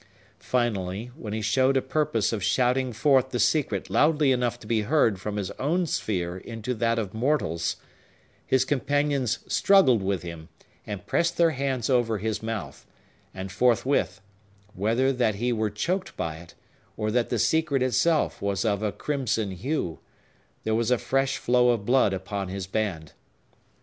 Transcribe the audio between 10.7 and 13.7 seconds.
and pressed their hands over his mouth; and